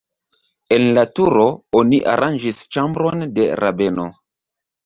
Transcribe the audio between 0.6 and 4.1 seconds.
En la turo oni aranĝis ĉambron de rabeno.